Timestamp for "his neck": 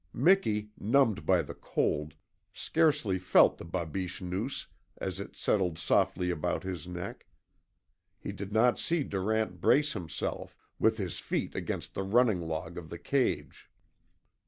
6.63-7.27